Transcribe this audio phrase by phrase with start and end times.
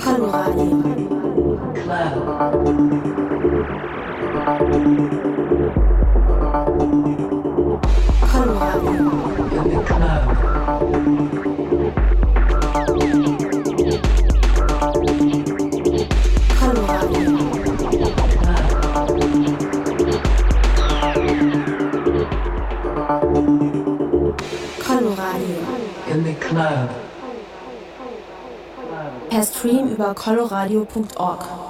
[0.00, 0.68] Kalmadi.
[4.56, 5.35] Cloud.
[29.28, 31.65] Per Stream über coloradio.org.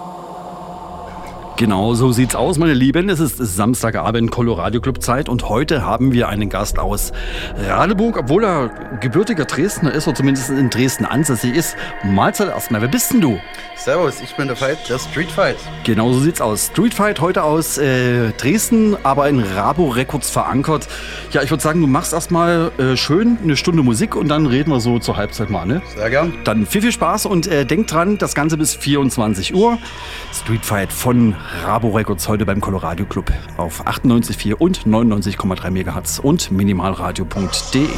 [1.56, 3.08] Genau, so sieht's aus, meine Lieben.
[3.08, 7.12] Es ist Samstagabend, Coloradio Club Zeit und heute haben wir einen Gast aus
[7.66, 11.74] Radeburg, obwohl er gebürtiger Dresdner ist oder zumindest in Dresden ansässig ist.
[12.04, 13.40] Mahlzeit erstmal, wer bist denn du?
[13.74, 15.56] Servus, ich bin der Fight, der Street Fight.
[15.84, 16.66] Genau so sieht's aus.
[16.66, 20.88] Street Fight heute aus äh, Dresden, aber in Rabo Records verankert.
[21.30, 24.70] Ja, ich würde sagen, du machst erstmal äh, schön eine Stunde Musik und dann reden
[24.72, 25.80] wir so zur Halbzeit mal, ne?
[25.94, 26.34] Sehr gern.
[26.44, 29.78] Dann viel, viel Spaß und äh, denkt dran, das Ganze bis 24 Uhr.
[30.32, 36.50] Street Fight von Rabo Records heute beim Coloradio Club auf 98,4 und 99,3 MHz und
[36.50, 37.88] minimalradio.de.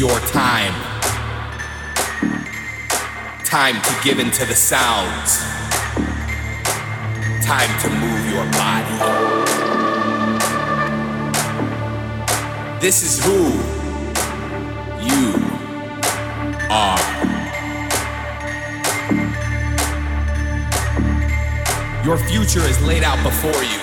[0.00, 0.72] your time.
[3.44, 5.40] Time to give into the sounds.
[7.44, 8.96] Time to move your body.
[12.80, 13.50] This is who
[15.04, 15.34] you
[16.70, 16.98] are.
[22.06, 23.80] Your future is laid out before you.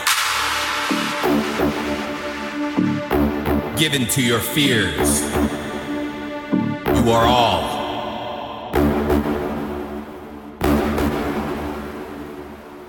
[3.78, 5.22] Given to your fears.
[7.08, 8.74] You are all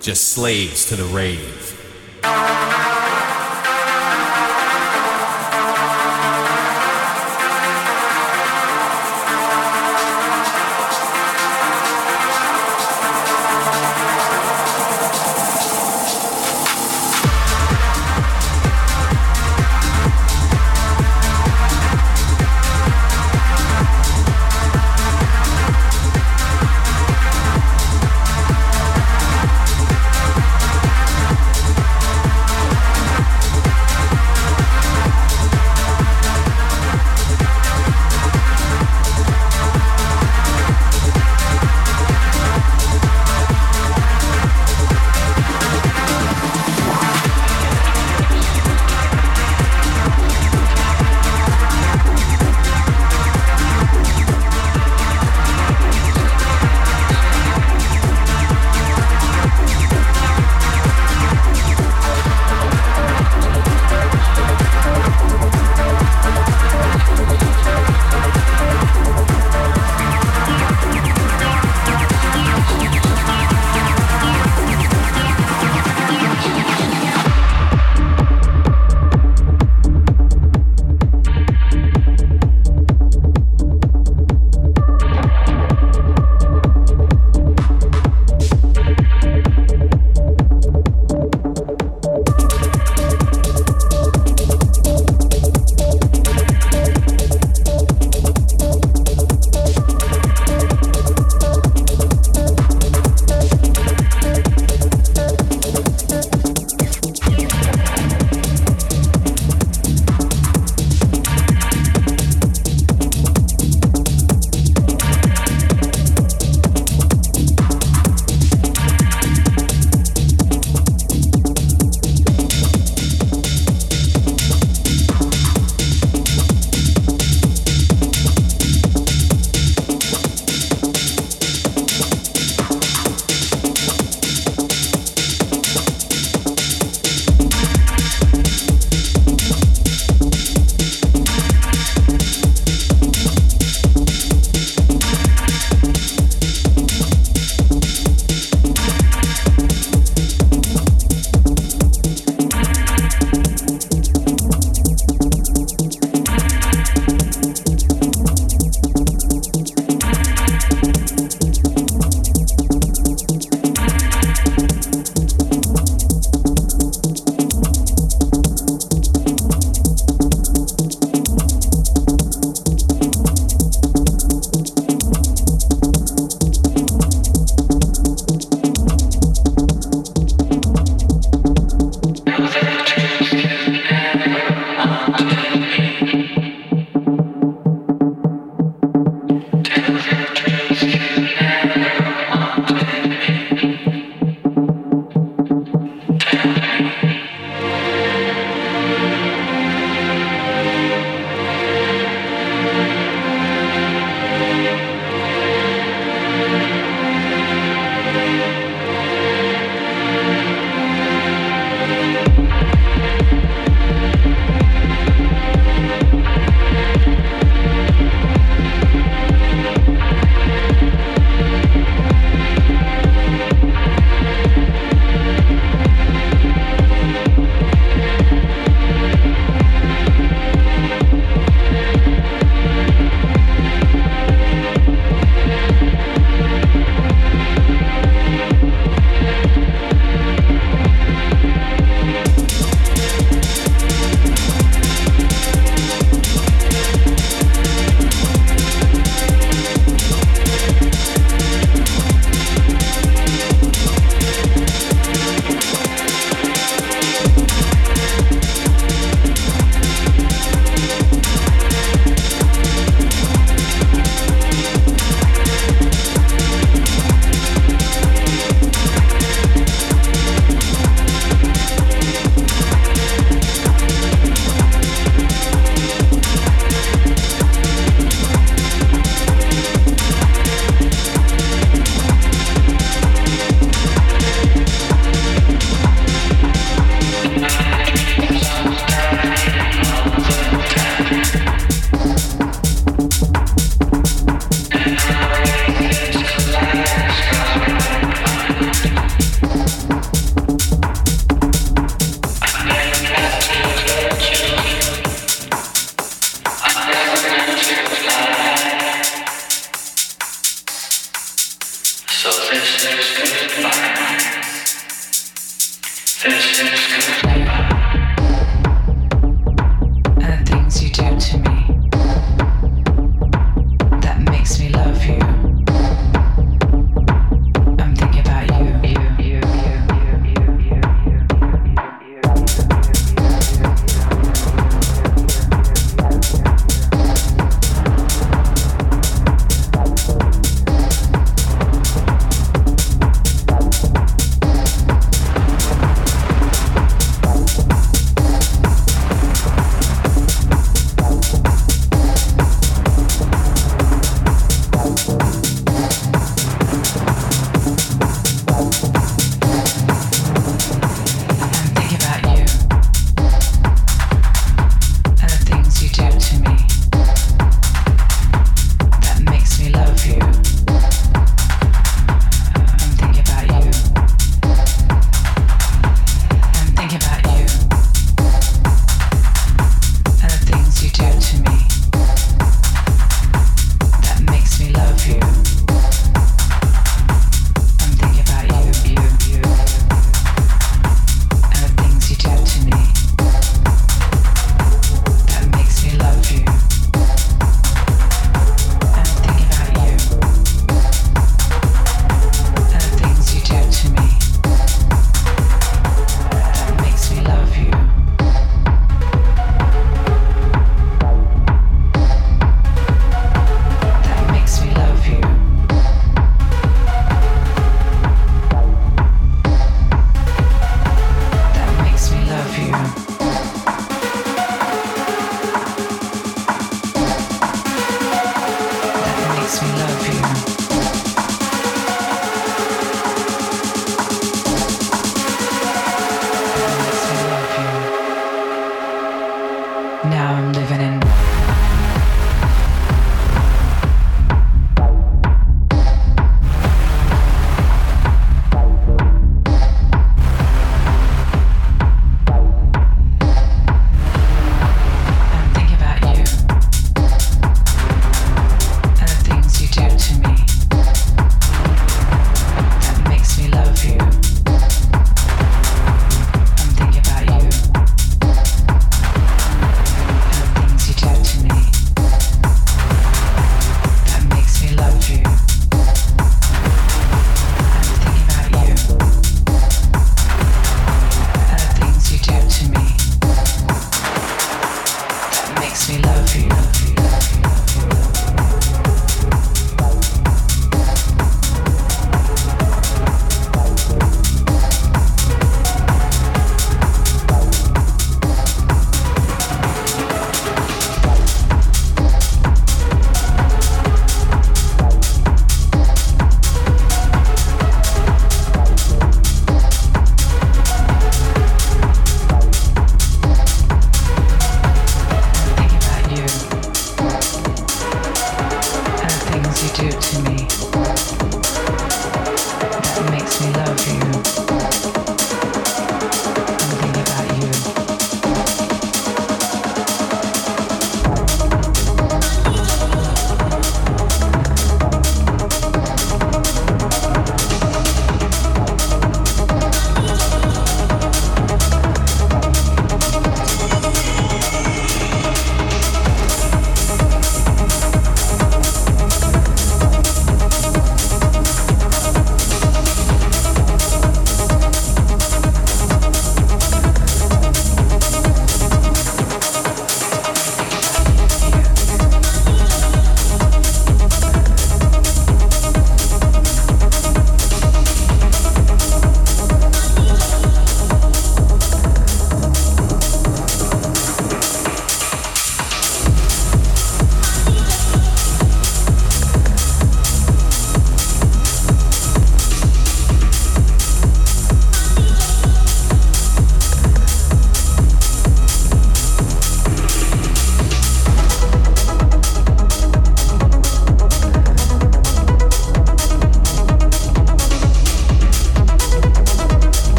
[0.00, 1.71] just slaves to the rave.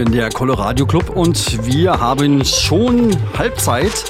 [0.00, 4.04] Lieben, der Colorado Club und wir haben schon Halbzeit.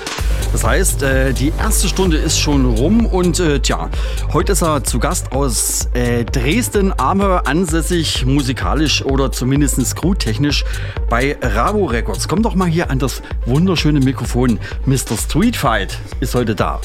[0.53, 3.89] Das heißt, äh, die erste Stunde ist schon rum und äh, tja,
[4.33, 10.65] heute ist er zu Gast aus äh, Dresden, aber ansässig musikalisch oder zumindest crewtechnisch
[11.09, 12.29] bei Rabo Records.
[12.29, 14.61] Komm doch mal hier an das wunderschöne Mikrofon.
[14.87, 15.17] Mr.
[15.17, 16.81] Street Fight ist heute da.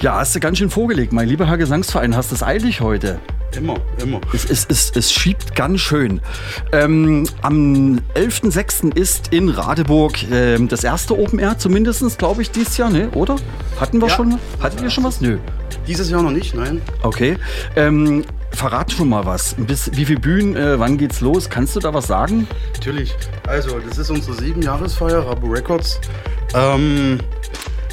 [0.00, 2.14] Ja, hast du ganz schön vorgelegt, mein lieber Herr Gesangsverein.
[2.14, 3.17] Hast es eilig heute?
[3.58, 4.20] Immer, immer.
[4.32, 6.20] Es, es, es, es schiebt ganz schön.
[6.72, 8.94] Ähm, am 11.06.
[8.96, 13.10] ist in Radeburg ähm, das erste Open Air, zumindest, glaube ich, dieses Jahr, ne?
[13.10, 13.36] oder?
[13.80, 14.14] Hatten wir Ja.
[14.14, 14.38] schon?
[14.60, 15.20] Hattet ihr schon was?
[15.20, 15.38] Nö.
[15.86, 16.80] Dieses Jahr noch nicht, nein.
[17.02, 17.36] Okay.
[17.76, 19.54] Ähm, verrat schon mal was.
[19.58, 21.50] Bis, wie viele Bühnen, äh, wann geht's los?
[21.50, 22.46] Kannst du da was sagen?
[22.74, 23.14] Natürlich.
[23.46, 26.00] Also, das ist unsere Siebenjahresfeier, Rabu Records.
[26.54, 27.18] Ähm,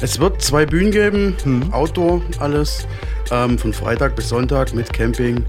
[0.00, 1.72] es wird zwei Bühnen geben, Mhm.
[1.72, 2.86] Outdoor, alles.
[3.30, 5.44] Ähm, von Freitag bis Sonntag mit Camping.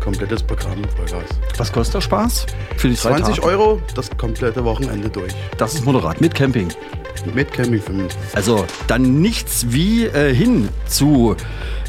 [0.00, 1.28] Komplettes Programm, Vollgas.
[1.56, 2.46] Was kostet der Spaß?
[2.76, 3.46] Für die zwei 20 Tage?
[3.46, 5.32] Euro, das komplette Wochenende durch.
[5.56, 6.68] Das ist moderat mit Camping.
[7.34, 8.18] Mit Camping 25.
[8.34, 11.36] Also dann nichts wie äh, hin zu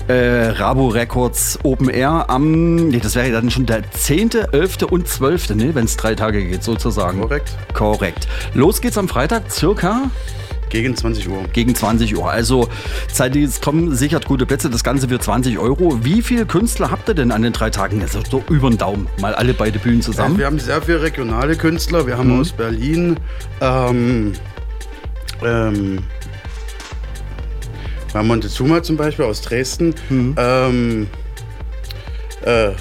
[0.08, 4.84] äh, Rabo Records Open Air am, nee, das wäre ja dann schon der 10., 11.
[4.90, 7.22] und 12., ne, wenn es drei Tage geht sozusagen.
[7.22, 7.58] Korrekt.
[7.74, 8.28] Korrekt.
[8.54, 10.10] Los geht's am Freitag circa
[10.74, 11.44] Gegen 20 Uhr.
[11.54, 12.30] gegen 20 Uhr.
[12.32, 12.68] Also
[13.12, 16.04] zeitliches kommen sichert gute Plätze, das Ganze für 20 Euro.
[16.04, 18.02] Wie viele Künstler habt ihr denn an den drei Tagen?
[18.02, 20.38] Also so über den Daumen, mal alle beide Bühnen Ja, zusammen.
[20.40, 22.08] wir haben sehr viele regionale Künstler.
[22.08, 22.40] Wir haben Mhm.
[22.42, 23.18] aus Berlin,
[23.62, 24.34] ähm,
[25.46, 26.00] ähm,
[28.12, 30.36] wir haben Montezuma zum Beispiel aus Dresden, Mhm.
[30.38, 31.08] ähm,
[32.46, 32.72] äh,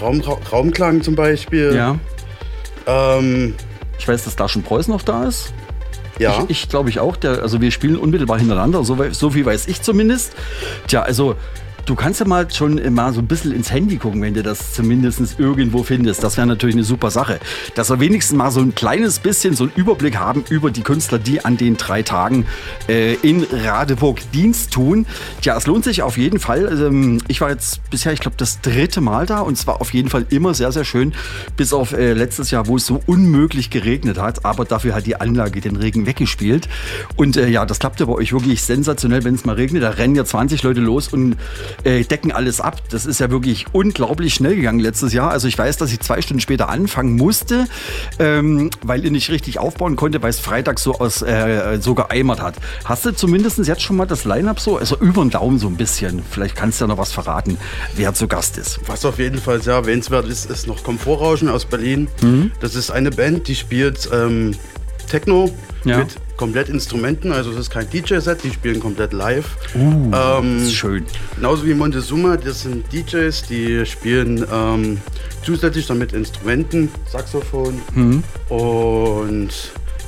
[0.00, 1.74] Raum, Ra Raumklang zum Beispiel.
[1.74, 1.96] ja.
[2.86, 3.54] Ähm,
[3.98, 5.54] Ich weiß, dass da schon Preußen noch da ist.
[6.22, 6.44] Ja.
[6.48, 7.16] Ich, ich glaube ich auch.
[7.16, 10.32] Der, also wir spielen unmittelbar hintereinander, so, so viel weiß ich zumindest.
[10.86, 11.36] Tja, also
[11.86, 14.72] du kannst ja mal schon mal so ein bisschen ins Handy gucken, wenn du das
[14.74, 16.22] zumindest irgendwo findest.
[16.22, 17.40] Das wäre natürlich eine super Sache.
[17.74, 21.18] Dass wir wenigstens mal so ein kleines bisschen so einen Überblick haben über die Künstler,
[21.18, 22.46] die an den drei Tagen
[22.88, 25.06] äh, in Radeburg Dienst tun.
[25.40, 26.66] Tja, es lohnt sich auf jeden Fall.
[26.66, 26.90] Also,
[27.28, 30.08] ich war jetzt bisher, ich glaube, das dritte Mal da und es war auf jeden
[30.08, 31.14] Fall immer sehr, sehr schön.
[31.56, 34.44] Bis auf äh, letztes Jahr, wo es so unmöglich geregnet hat.
[34.44, 36.68] Aber dafür hat die Anlage den Regen weggespielt.
[37.16, 39.82] Und äh, ja, das klappte bei euch wirklich sensationell, wenn es mal regnet.
[39.82, 41.36] Da rennen ja 20 Leute los und
[41.84, 42.82] äh, decken alles ab.
[42.90, 45.30] Das ist ja wirklich unglaublich schnell gegangen letztes Jahr.
[45.30, 47.66] Also ich weiß, dass ich zwei Stunden später anfangen musste,
[48.18, 52.40] ähm, weil ihr nicht richtig aufbauen konnte, weil es Freitag so aus äh, so geeimert
[52.40, 52.54] hat.
[52.84, 55.76] Hast du zumindest jetzt schon mal das Line-Up so, also über den Daumen so ein
[55.76, 56.22] bisschen?
[56.30, 57.58] Vielleicht kannst du ja noch was verraten,
[57.96, 58.80] wer zu Gast ist.
[58.86, 62.08] Was auf jeden Fall sehr erwähnenswert ist, ist noch Komfortrauschen aus Berlin.
[62.22, 62.52] Mhm.
[62.60, 64.54] Das ist eine Band, die spielt ähm,
[65.10, 65.50] Techno
[65.84, 65.98] Ja.
[65.98, 69.46] mit komplett Instrumenten, also es ist kein DJ-Set, die spielen komplett live.
[69.76, 71.06] Uh, Ähm, schön.
[71.36, 74.98] Genauso wie Montezuma, das sind DJs, die spielen ähm,
[75.44, 78.24] zusätzlich damit Instrumenten, Saxophon Mhm.
[78.48, 79.50] und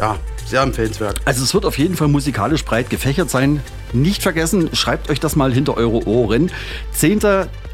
[0.01, 1.21] ja, sehr empfehlenswert.
[1.25, 3.61] Also es wird auf jeden Fall musikalisch breit gefächert sein.
[3.93, 6.51] Nicht vergessen, schreibt euch das mal hinter eure Ohren.
[6.91, 7.21] 10.,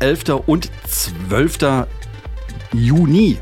[0.01, 0.43] 11.
[0.47, 1.87] und 12.
[2.75, 3.39] Juni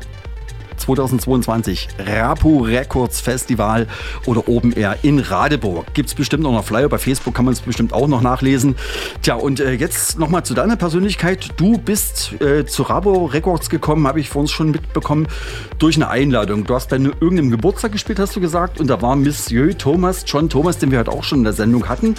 [0.79, 3.87] 2022 Rapu Records Festival
[4.25, 5.93] oder Open Air in Radeburg.
[5.93, 8.75] Gibt es bestimmt noch Flyer, bei Facebook kann man es bestimmt auch noch nachlesen.
[9.21, 11.49] Tja, und äh, jetzt nochmal zu deiner Persönlichkeit.
[11.57, 15.27] Du bist äh, zu Rabo Records gekommen, habe ich vor uns schon mitbekommen,
[15.77, 16.65] durch eine Einladung.
[16.65, 20.23] Du hast bei ne- irgendeinem Geburtstag gespielt, hast du gesagt, und da war Monsieur Thomas,
[20.27, 22.15] John Thomas, den wir halt auch schon in der Sendung hatten.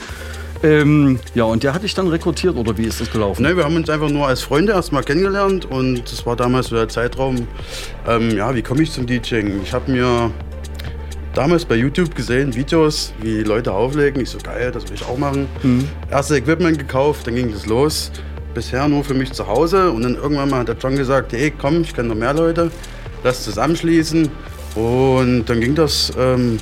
[0.62, 3.42] Ähm, ja, und der hat dich dann rekrutiert, oder wie ist das gelaufen?
[3.42, 6.76] Ne, wir haben uns einfach nur als Freunde erstmal kennengelernt und das war damals so
[6.76, 7.48] der Zeitraum,
[8.06, 9.62] ähm, ja, wie komme ich zum DJing?
[9.62, 10.30] Ich habe mir
[11.34, 14.20] damals bei YouTube gesehen, Videos, wie Leute auflegen.
[14.20, 15.48] Ich so, geil, das will ich auch machen.
[16.10, 18.10] Erste Equipment gekauft, dann ging das los.
[18.52, 21.52] Bisher nur für mich zu Hause und dann irgendwann mal hat der John gesagt, hey,
[21.56, 22.70] komm, ich kenne noch mehr Leute,
[23.22, 24.28] lass zusammenschließen.
[24.74, 26.58] Und dann ging das ähm,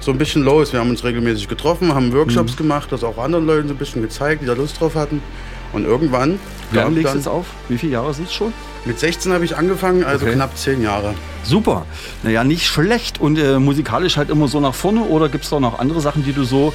[0.00, 0.72] so ein bisschen los.
[0.72, 4.02] Wir haben uns regelmäßig getroffen, haben Workshops gemacht, das auch anderen Leuten so ein bisschen
[4.02, 5.22] gezeigt, die da Lust drauf hatten.
[5.72, 6.40] Und irgendwann,
[6.72, 7.46] Wie lange legst du jetzt auf?
[7.68, 8.52] Wie viele Jahre sind es schon?
[8.86, 10.34] mit 16 habe ich angefangen, also Okay.
[10.36, 11.12] knapp 10 Jahre.
[11.44, 11.84] Super.
[12.22, 13.20] Naja, nicht schlecht.
[13.20, 16.24] Und äh, musikalisch halt immer so nach vorne oder gibt es da noch andere Sachen,
[16.24, 16.72] die du so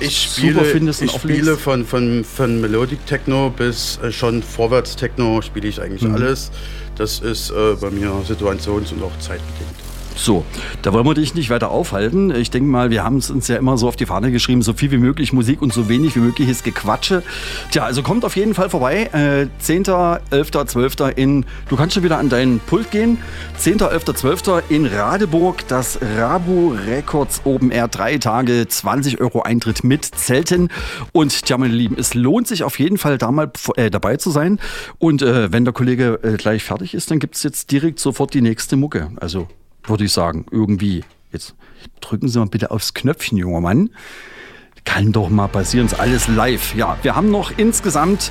[0.00, 1.42] Ich super spiele, findest und ich auflegst?
[1.42, 6.16] spiele von, von, von Melodic Techno bis äh, schon Vorwärts Techno spiele ich eigentlich Mhm.
[6.16, 6.50] alles.
[6.96, 9.76] Das ist äh, bei mir situations- und auch zeitbedingt.
[10.16, 10.44] So,
[10.82, 12.34] da wollen wir dich nicht weiter aufhalten.
[12.34, 14.72] Ich denke mal, wir haben es uns ja immer so auf die Fahne geschrieben, so
[14.72, 17.22] viel wie möglich Musik und so wenig wie möglich ist Gequatsche.
[17.70, 19.10] Tja, also kommt auf jeden Fall vorbei.
[19.12, 19.84] Äh, 10.,
[20.30, 20.94] 11., 12.
[21.16, 23.18] in, du kannst schon wieder an deinen Pult gehen.
[23.58, 24.42] 10., 11., 12.
[24.68, 30.68] in Radeburg, das Rabu Records Open Air, drei Tage, 20 Euro Eintritt mit Zelten.
[31.12, 34.30] Und tja, meine Lieben, es lohnt sich auf jeden Fall da mal äh, dabei zu
[34.30, 34.60] sein.
[34.98, 38.32] Und äh, wenn der Kollege äh, gleich fertig ist, dann gibt es jetzt direkt sofort
[38.32, 39.10] die nächste Mucke.
[39.16, 39.48] Also
[39.86, 41.04] würde ich sagen, irgendwie.
[41.32, 41.54] Jetzt
[42.00, 43.90] drücken Sie mal bitte aufs Knöpfchen, junger Mann.
[44.84, 46.74] Kann doch mal passieren, ist alles live.
[46.74, 48.30] Ja, wir haben noch insgesamt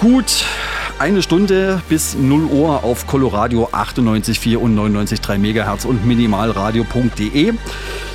[0.00, 0.44] gut
[0.98, 7.54] eine Stunde bis 0 Uhr auf Coloradio 98,4 und 99,3 Megahertz und minimalradio.de.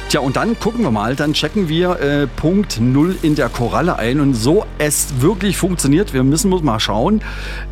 [0.09, 3.97] Tja, und dann gucken wir mal, dann checken wir äh, Punkt 0 in der Koralle
[3.97, 6.13] ein und so es wirklich funktioniert.
[6.15, 7.21] Wir müssen muss mal schauen,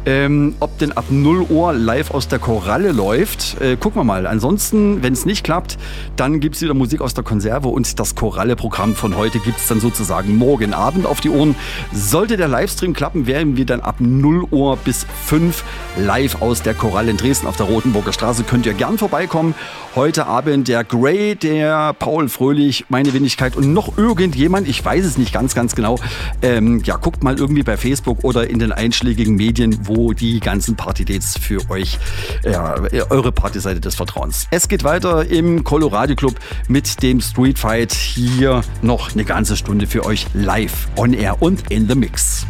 [0.05, 3.59] ähm, ob denn ab 0 Uhr live aus der Koralle läuft.
[3.59, 4.27] Äh, gucken wir mal.
[4.27, 5.79] Ansonsten, wenn es nicht klappt,
[6.15, 9.67] dann gibt es wieder Musik aus der Konserve und das Koralle-Programm von heute gibt es
[9.67, 11.55] dann sozusagen morgen Abend auf die Ohren.
[11.91, 15.63] Sollte der Livestream klappen, werden wir dann ab 0 Uhr bis 5
[15.97, 18.43] live aus der Koralle in Dresden auf der Rotenburger Straße.
[18.43, 19.55] Könnt ihr gern vorbeikommen.
[19.95, 25.17] Heute Abend der Gray, der Paul Fröhlich, meine Wenigkeit und noch irgendjemand, ich weiß es
[25.17, 25.99] nicht ganz, ganz genau.
[26.41, 30.75] Ähm, ja, guckt mal irgendwie bei Facebook oder in den einschlägigen Medien, wo die ganzen
[30.75, 31.97] Party-Dates für euch,
[32.43, 32.75] ja,
[33.09, 34.47] eure Partyseite des Vertrauens.
[34.51, 36.35] Es geht weiter im Colorado Club
[36.67, 37.93] mit dem Street Fight.
[37.93, 42.45] Hier noch eine ganze Stunde für euch live, on air und in the mix.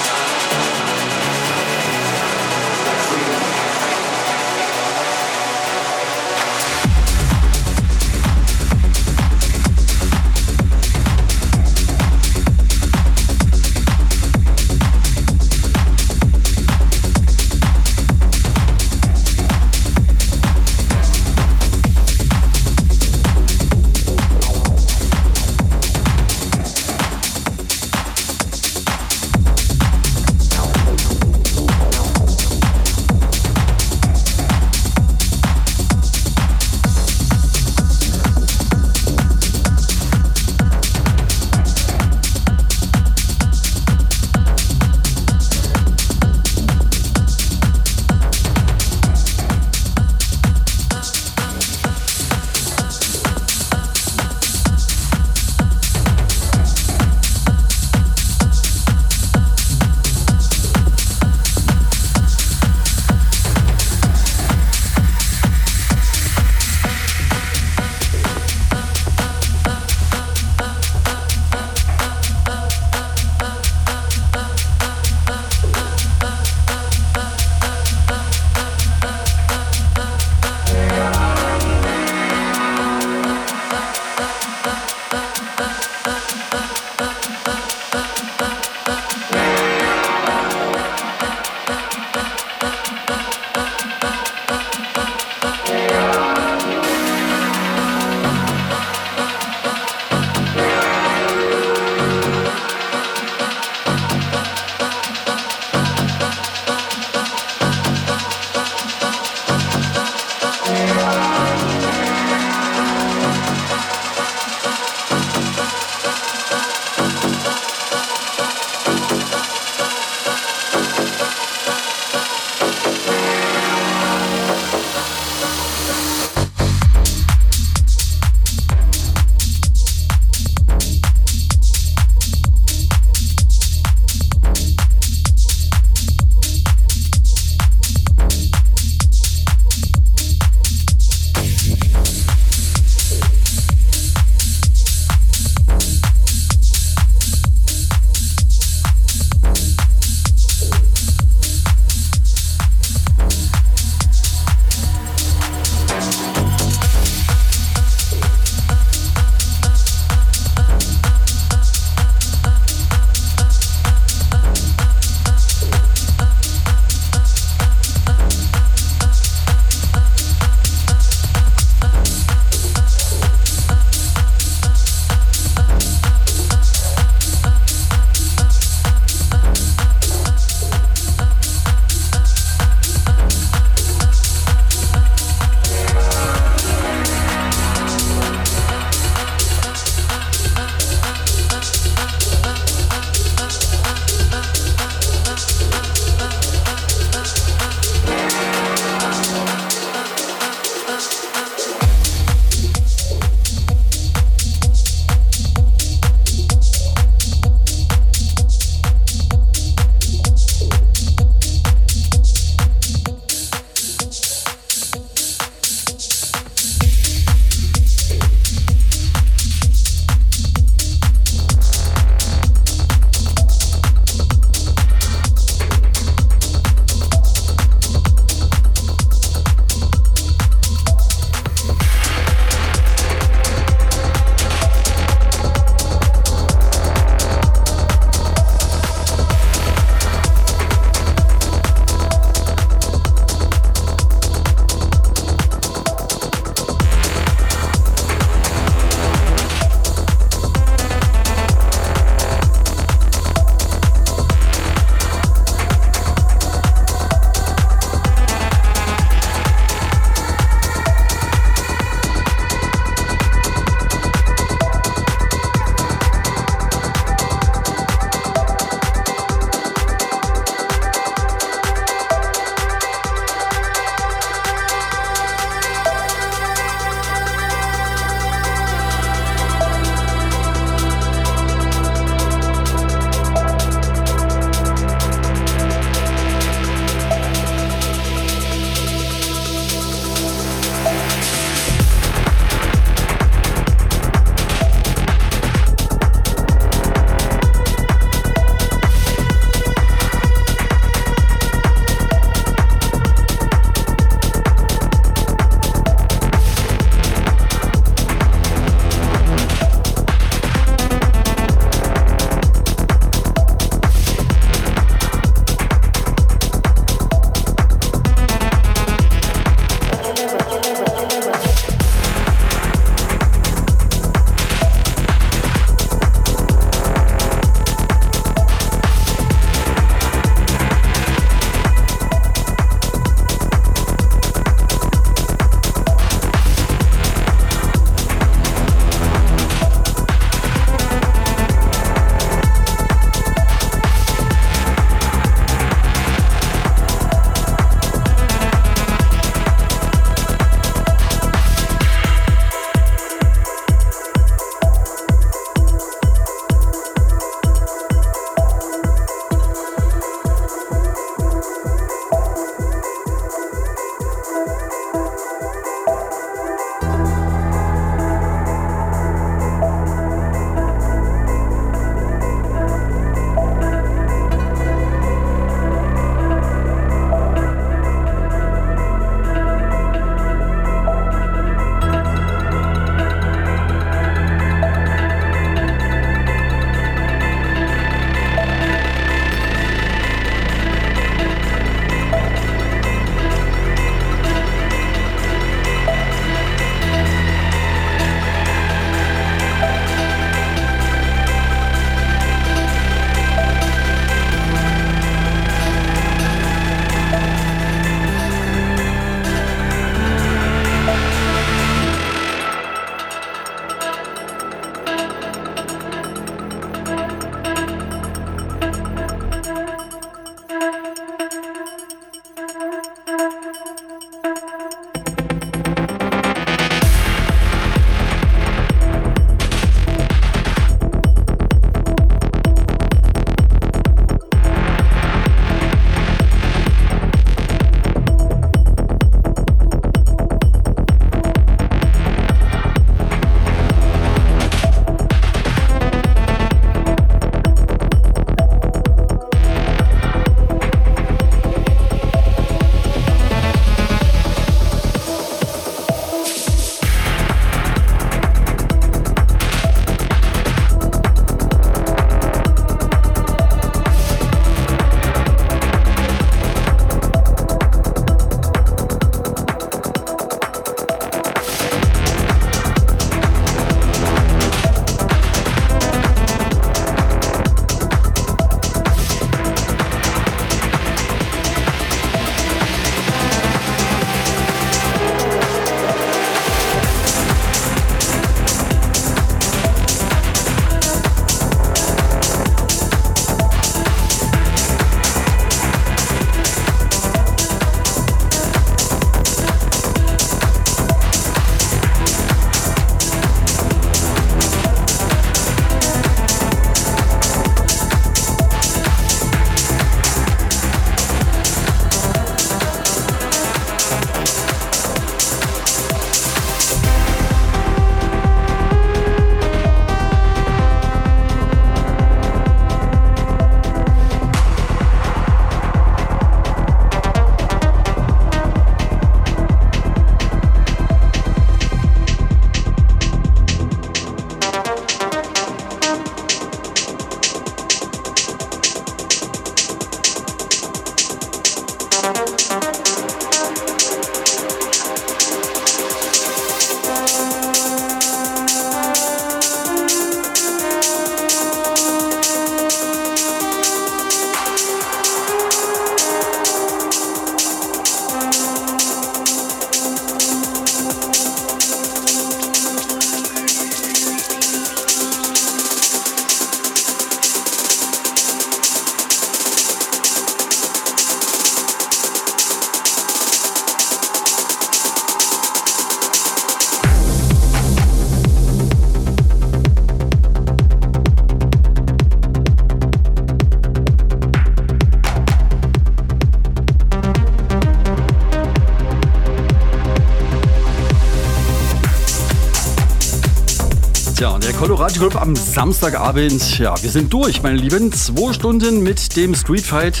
[594.86, 596.60] Colorado Club am Samstagabend.
[596.60, 597.90] Ja, wir sind durch, meine Lieben.
[597.90, 600.00] Zwei Stunden mit dem Street Fight.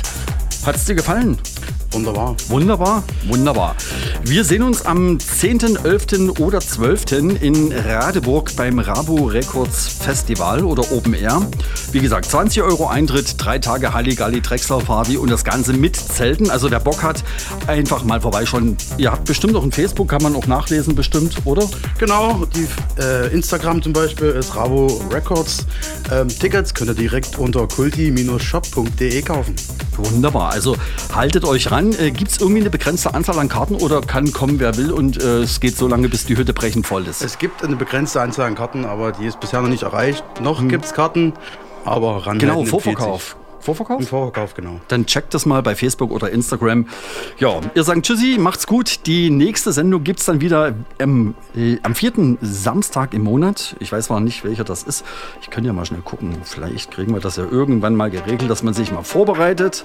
[0.64, 1.38] Hat's dir gefallen?
[1.90, 2.36] Wunderbar.
[2.48, 3.74] Wunderbar, wunderbar.
[4.22, 6.38] Wir sehen uns am 10., 11.
[6.38, 7.40] oder 12.
[7.40, 11.40] in Radeburg beim Rabo Records Festival oder Open Air.
[11.92, 16.50] Wie gesagt, 20 Euro Eintritt, drei Tage Halligalli Drechsler Party und das Ganze mit Zelten.
[16.50, 17.24] Also wer Bock hat,
[17.68, 18.76] einfach mal vorbeischauen.
[18.98, 21.68] Ihr habt bestimmt auch ein Facebook, kann man auch nachlesen bestimmt, oder?
[21.98, 22.66] Genau, die
[23.00, 25.66] äh, Instagram zum Beispiel ist Rabo Records.
[26.12, 29.54] Ähm, Tickets könnt ihr direkt unter kulti-shop.de kaufen.
[29.96, 30.76] Wunderbar, also
[31.14, 31.92] haltet euch ran.
[31.92, 35.22] Äh, Gibt es irgendwie eine begrenzte Anzahl an Karten oder kann kommen, wer will und
[35.22, 37.22] äh, es geht so lange, bis die Hütte brechend voll ist?
[37.22, 40.24] Es gibt eine begrenzte Anzahl an Karten, aber die ist bisher noch nicht erreicht.
[40.40, 41.32] Noch gibt es Karten,
[41.84, 42.38] aber ran.
[42.38, 43.36] Genau, Vorverkauf.
[43.66, 44.00] Vorverkauf?
[44.00, 44.80] Im Vorverkauf, genau.
[44.86, 46.86] Dann checkt das mal bei Facebook oder Instagram.
[47.38, 49.06] Ja, ihr sagt Tschüssi, macht's gut.
[49.06, 53.74] Die nächste Sendung gibt's dann wieder ähm, äh, am vierten Samstag im Monat.
[53.80, 55.04] Ich weiß noch nicht, welcher das ist.
[55.42, 56.36] Ich könnte ja mal schnell gucken.
[56.44, 59.84] Vielleicht kriegen wir das ja irgendwann mal geregelt, dass man sich mal vorbereitet.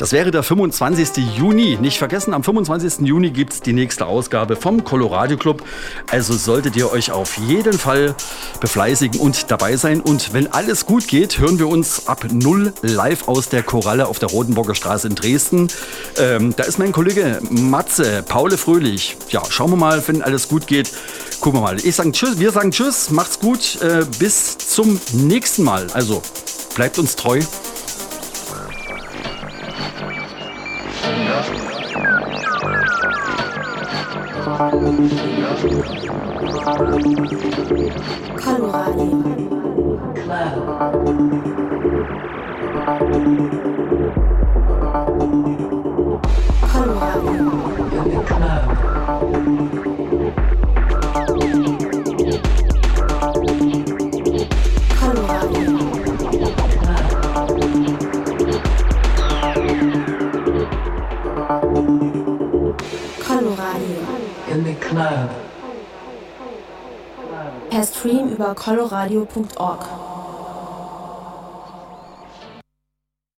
[0.00, 1.36] Das wäre der 25.
[1.36, 1.76] Juni.
[1.78, 3.06] Nicht vergessen, am 25.
[3.06, 5.62] Juni gibt es die nächste Ausgabe vom Colorado Club.
[6.10, 8.14] Also solltet ihr euch auf jeden Fall
[8.62, 10.00] befleißigen und dabei sein.
[10.00, 14.18] Und wenn alles gut geht, hören wir uns ab null live aus der Koralle auf
[14.18, 15.68] der Rotenburger Straße in Dresden.
[16.16, 19.18] Ähm, da ist mein Kollege Matze, Paule Fröhlich.
[19.28, 20.90] Ja, schauen wir mal, wenn alles gut geht.
[21.42, 21.76] Gucken wir mal.
[21.76, 25.88] Ich sage Tschüss, wir sagen Tschüss, macht's gut, äh, bis zum nächsten Mal.
[25.92, 26.22] Also
[26.74, 27.40] bleibt uns treu.
[34.60, 35.08] Coloradio.
[40.28, 40.99] Coloradio.
[67.70, 70.09] Per Stream über coloradio.org.